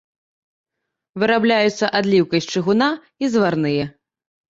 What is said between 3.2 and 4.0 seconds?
і зварныя.